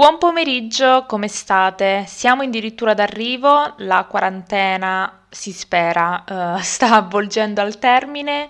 [0.00, 2.04] Buon pomeriggio, come state?
[2.06, 8.48] Siamo addirittura d'arrivo, la quarantena si spera uh, sta avvolgendo al termine.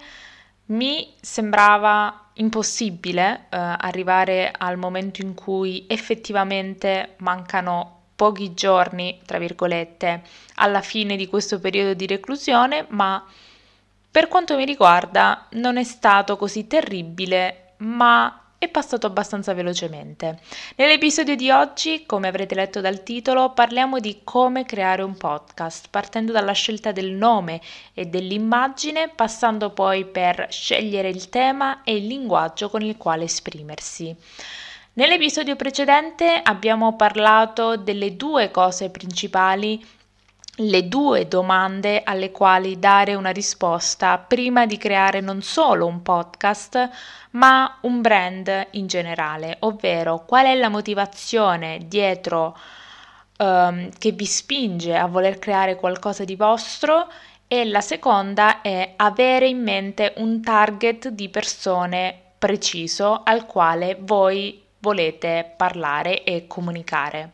[0.66, 10.22] Mi sembrava impossibile uh, arrivare al momento in cui effettivamente mancano pochi giorni, tra virgolette,
[10.54, 13.26] alla fine di questo periodo di reclusione, ma
[14.08, 20.38] per quanto mi riguarda non è stato così terribile, ma è passato abbastanza velocemente.
[20.76, 26.30] Nell'episodio di oggi, come avrete letto dal titolo, parliamo di come creare un podcast, partendo
[26.30, 27.62] dalla scelta del nome
[27.94, 34.14] e dell'immagine, passando poi per scegliere il tema e il linguaggio con il quale esprimersi.
[34.92, 39.82] Nell'episodio precedente abbiamo parlato delle due cose principali
[40.56, 46.90] le due domande alle quali dare una risposta prima di creare non solo un podcast,
[47.32, 52.56] ma un brand in generale, ovvero qual è la motivazione dietro
[53.38, 57.08] um, che vi spinge a voler creare qualcosa di vostro
[57.46, 64.62] e la seconda è avere in mente un target di persone preciso al quale voi
[64.78, 67.32] volete parlare e comunicare.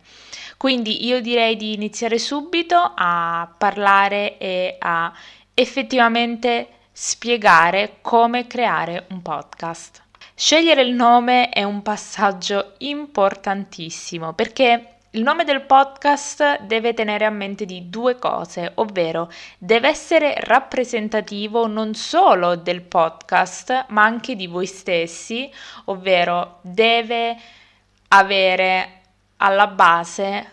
[0.57, 5.13] Quindi io direi di iniziare subito a parlare e a
[5.53, 10.03] effettivamente spiegare come creare un podcast.
[10.35, 17.31] Scegliere il nome è un passaggio importantissimo perché il nome del podcast deve tenere a
[17.31, 24.47] mente di due cose, ovvero deve essere rappresentativo non solo del podcast, ma anche di
[24.47, 25.51] voi stessi,
[25.85, 27.35] ovvero deve
[28.09, 29.01] avere
[29.39, 30.51] alla base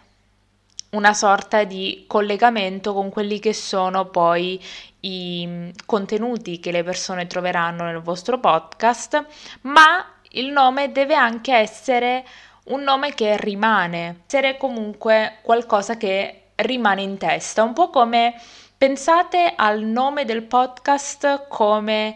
[0.93, 4.61] una sorta di collegamento con quelli che sono poi
[5.01, 9.25] i mm, contenuti che le persone troveranno nel vostro podcast,
[9.61, 12.25] ma il nome deve anche essere
[12.65, 18.39] un nome che rimane, essere comunque qualcosa che rimane in testa, un po' come
[18.77, 22.15] pensate al nome del podcast come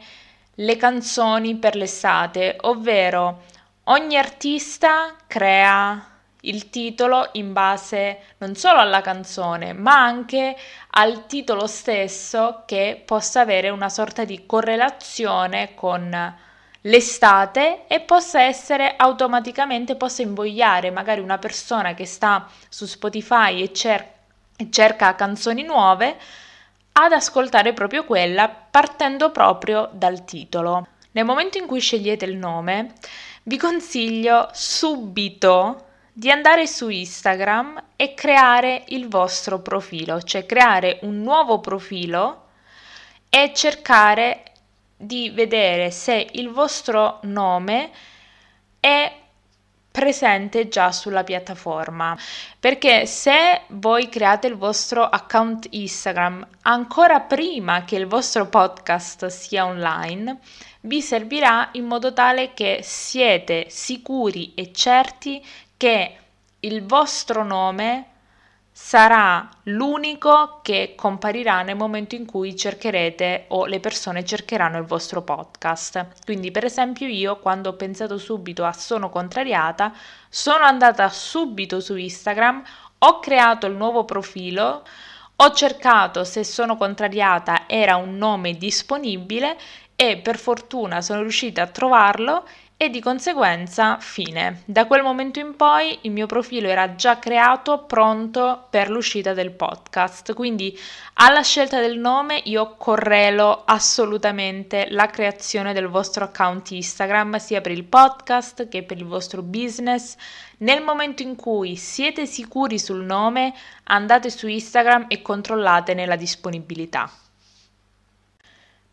[0.55, 3.43] le canzoni per l'estate, ovvero
[3.85, 10.55] ogni artista crea il titolo in base non solo alla canzone, ma anche
[10.91, 16.35] al titolo stesso che possa avere una sorta di correlazione con
[16.81, 23.73] l'estate e possa essere automaticamente, possa invogliare magari una persona che sta su Spotify e,
[23.73, 24.13] cer-
[24.69, 26.17] cerca canzoni nuove
[26.93, 30.87] ad ascoltare proprio quella partendo proprio dal titolo.
[31.11, 32.93] Nel momento in cui scegliete il nome,
[33.43, 35.86] vi consiglio subito
[36.17, 42.45] di andare su Instagram e creare il vostro profilo, cioè creare un nuovo profilo
[43.29, 44.41] e cercare
[44.97, 47.91] di vedere se il vostro nome
[48.79, 49.15] è
[49.91, 52.17] presente già sulla piattaforma.
[52.59, 59.67] Perché se voi create il vostro account Instagram ancora prima che il vostro podcast sia
[59.67, 60.39] online
[60.81, 65.43] vi servirà in modo tale che siete sicuri e certi
[65.77, 66.17] che
[66.61, 68.07] il vostro nome
[68.79, 75.23] sarà l'unico che comparirà nel momento in cui cercherete o le persone cercheranno il vostro
[75.23, 76.07] podcast.
[76.23, 79.93] Quindi, per esempio, io quando ho pensato subito a sono contrariata,
[80.29, 82.63] sono andata subito su Instagram,
[82.99, 84.83] ho creato il nuovo profilo,
[85.35, 89.57] ho cercato se sono contrariata era un nome disponibile
[89.95, 92.47] e per fortuna sono riuscita a trovarlo
[92.79, 94.61] e di conseguenza fine.
[94.65, 99.51] Da quel momento in poi il mio profilo era già creato, pronto per l'uscita del
[99.51, 100.77] podcast, quindi
[101.15, 107.71] alla scelta del nome io correlo assolutamente la creazione del vostro account Instagram sia per
[107.71, 110.15] il podcast che per il vostro business.
[110.59, 113.55] Nel momento in cui siete sicuri sul nome,
[113.85, 117.09] andate su Instagram e controllate nella disponibilità.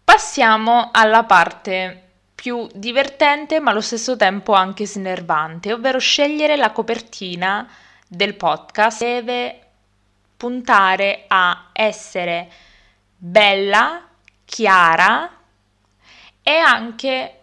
[0.03, 2.05] Passiamo alla parte
[2.35, 7.69] più divertente ma allo stesso tempo anche snervante, ovvero scegliere la copertina
[8.07, 9.61] del podcast deve
[10.37, 12.51] puntare a essere
[13.17, 14.07] bella,
[14.45, 15.31] chiara
[16.43, 17.39] e anche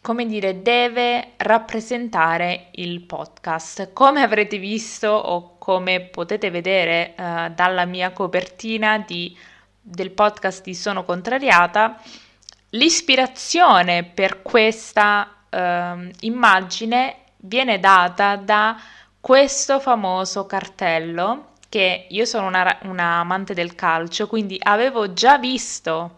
[0.00, 3.92] come dire, deve rappresentare il podcast.
[3.92, 9.36] Come avrete visto o come potete vedere uh, dalla mia copertina di,
[9.78, 12.00] del podcast di Sono Contrariata,
[12.70, 18.80] l'ispirazione per questa uh, immagine viene data da
[19.20, 26.16] questo famoso cartello che io sono una, una amante del calcio, quindi avevo già visto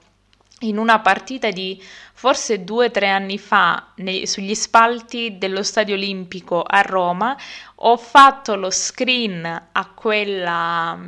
[0.61, 1.83] in una partita di
[2.13, 7.37] forse due o tre anni fa nei, sugli spalti dello Stadio Olimpico a Roma,
[7.77, 10.99] ho fatto lo screen a quella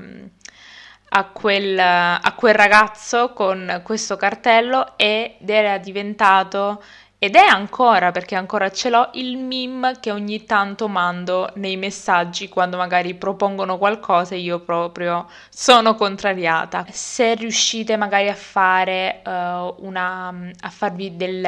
[1.15, 6.83] a quel, a quel ragazzo con questo cartello ed era diventato
[7.19, 12.49] ed è ancora, perché ancora ce l'ho, il meme che ogni tanto mando nei messaggi
[12.49, 16.85] quando magari propongono qualcosa e io proprio sono contrariata.
[16.91, 20.35] Se riuscite magari a fare uh, una...
[20.61, 21.47] a farvi del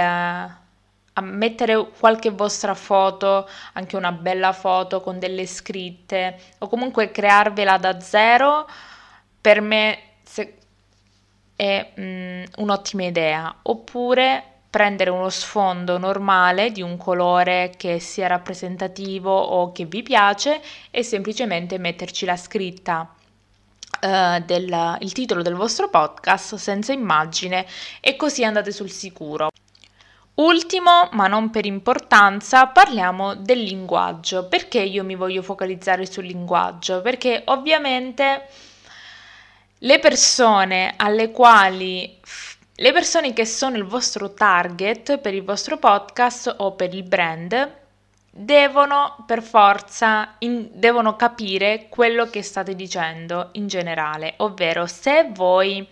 [1.16, 7.78] a mettere qualche vostra foto, anche una bella foto con delle scritte o comunque crearvela
[7.78, 8.66] da zero,
[9.44, 9.98] per me
[11.54, 13.54] è mm, un'ottima idea.
[13.60, 20.62] Oppure prendere uno sfondo normale di un colore che sia rappresentativo o che vi piace
[20.90, 23.14] e semplicemente metterci la scritta
[24.00, 27.66] uh, del il titolo del vostro podcast senza immagine
[28.00, 29.50] e così andate sul sicuro.
[30.36, 34.48] Ultimo, ma non per importanza, parliamo del linguaggio.
[34.48, 37.02] Perché io mi voglio focalizzare sul linguaggio?
[37.02, 38.48] Perché ovviamente
[39.84, 42.18] le persone alle quali
[42.76, 47.72] le persone che sono il vostro target per il vostro podcast o per il brand
[48.30, 55.86] devono per forza in, devono capire quello che state dicendo in generale, ovvero se voi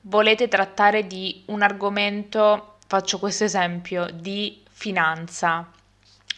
[0.00, 5.70] volete trattare di un argomento, faccio questo esempio, di finanza.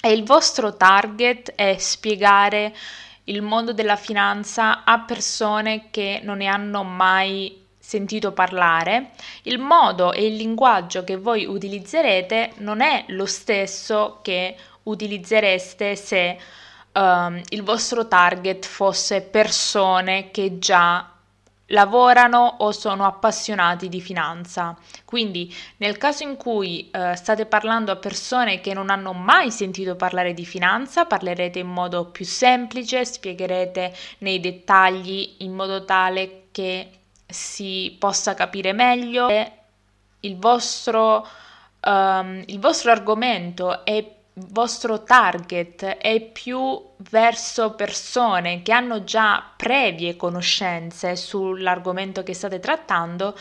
[0.03, 2.75] E il vostro target è spiegare
[3.25, 9.11] il mondo della finanza a persone che non ne hanno mai sentito parlare,
[9.43, 16.39] il modo e il linguaggio che voi utilizzerete non è lo stesso che utilizzereste se
[16.93, 21.14] um, il vostro target fosse persone che già
[21.69, 24.77] lavorano o sono appassionati di finanza.
[25.05, 29.97] Quindi nel caso in cui uh, state parlando a persone che non hanno mai sentito
[29.97, 36.91] parlare di finanza, parlerete in modo più semplice, spiegherete nei dettagli in modo tale che
[37.27, 39.29] si possa capire meglio
[40.21, 41.27] il vostro,
[41.81, 50.17] um, il vostro argomento e vostro target è più verso persone che hanno già previe
[50.17, 53.39] conoscenze sull'argomento che state trattando,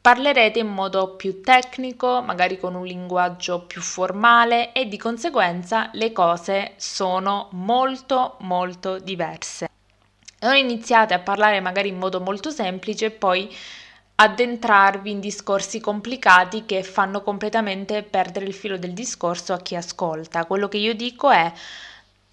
[0.00, 6.10] parlerete in modo più tecnico, magari con un linguaggio più formale e di conseguenza le
[6.10, 9.68] cose sono molto molto diverse.
[10.40, 13.48] Non iniziate a parlare magari in modo molto semplice e poi
[14.14, 20.44] addentrarvi in discorsi complicati che fanno completamente perdere il filo del discorso a chi ascolta.
[20.44, 21.52] Quello che io dico è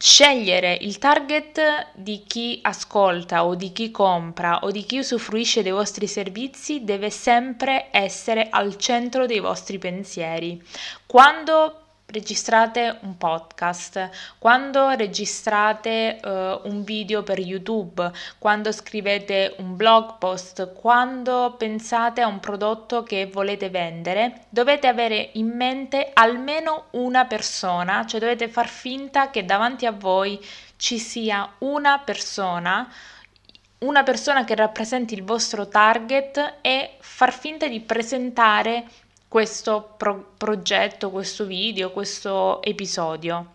[0.02, 5.74] scegliere il target di chi ascolta o di chi compra o di chi usufruisce dei
[5.74, 10.62] vostri servizi deve sempre essere al centro dei vostri pensieri.
[11.06, 20.18] Quando registrate un podcast, quando registrate uh, un video per YouTube, quando scrivete un blog
[20.18, 27.26] post, quando pensate a un prodotto che volete vendere, dovete avere in mente almeno una
[27.26, 30.40] persona, cioè dovete far finta che davanti a voi
[30.78, 32.92] ci sia una persona
[33.80, 38.86] una persona che rappresenti il vostro target e far finta di presentare
[39.30, 43.54] questo pro- progetto, questo video, questo episodio.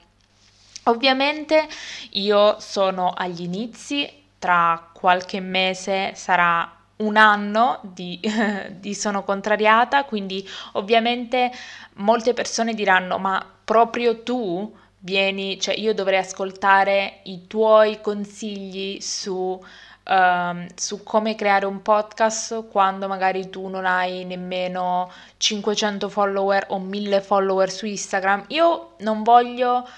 [0.84, 1.66] Ovviamente
[2.12, 8.20] io sono agli inizi, tra qualche mese sarà un anno di,
[8.78, 11.50] di, sono contrariata, quindi ovviamente
[11.94, 19.60] molte persone diranno ma proprio tu vieni, cioè io dovrei ascoltare i tuoi consigli su
[20.04, 26.78] uh, su come creare un podcast quando magari tu non hai nemmeno 500 follower o
[26.78, 28.44] 1000 follower su Instagram.
[28.48, 29.88] Io non voglio,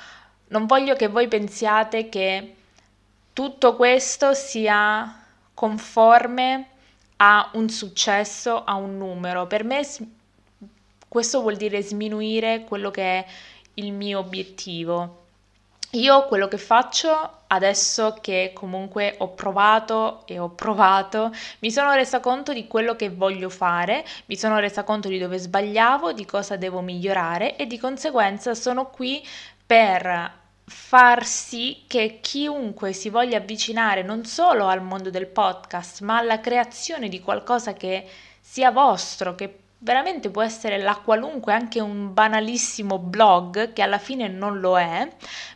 [0.49, 2.55] non voglio che voi pensiate che
[3.33, 5.23] tutto questo sia
[5.53, 6.69] conforme
[7.17, 9.47] a un successo, a un numero.
[9.47, 9.87] Per me
[11.09, 13.27] questo vuol dire sminuire quello che è
[13.75, 15.25] il mio obiettivo.
[15.93, 22.21] Io quello che faccio adesso che comunque ho provato e ho provato, mi sono resa
[22.21, 26.57] conto di quello che voglio fare, mi sono resa conto di dove sbagliavo, di cosa
[26.57, 29.25] devo migliorare e di conseguenza sono qui
[29.65, 36.19] per far sì che chiunque si voglia avvicinare non solo al mondo del podcast, ma
[36.19, 38.05] alla creazione di qualcosa che
[38.41, 44.27] sia vostro, che veramente può essere la qualunque, anche un banalissimo blog che alla fine
[44.27, 45.09] non lo è,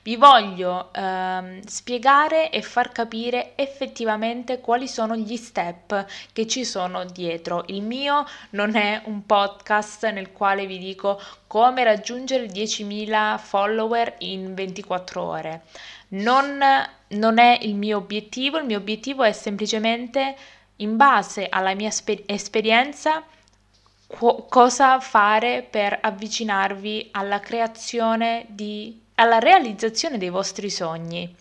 [0.02, 7.04] vi voglio ehm, spiegare e far capire effettivamente quali sono gli step che ci sono
[7.04, 7.64] dietro.
[7.66, 14.54] Il mio non è un podcast nel quale vi dico come raggiungere 10.000 follower in
[14.54, 15.62] 24 ore.
[16.09, 16.59] Non,
[17.09, 20.35] non è il mio obiettivo, il mio obiettivo è semplicemente
[20.76, 23.23] in base alla mia sper- esperienza
[24.07, 31.32] co- cosa fare per avvicinarvi alla creazione di, alla realizzazione dei vostri sogni.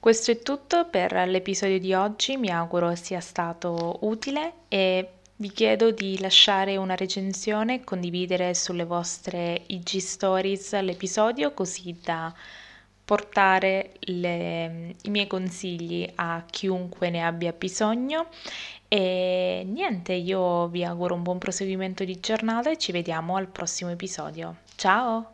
[0.00, 5.90] Questo è tutto per l'episodio di oggi, mi auguro sia stato utile e vi chiedo
[5.90, 12.34] di lasciare una recensione e condividere sulle vostre IG Stories l'episodio così da
[13.04, 18.28] portare le, i miei consigli a chiunque ne abbia bisogno
[18.88, 23.90] e niente, io vi auguro un buon proseguimento di giornata e ci vediamo al prossimo
[23.90, 24.56] episodio.
[24.76, 25.31] Ciao!